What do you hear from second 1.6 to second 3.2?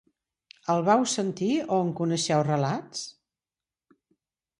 o en coneixeu relats?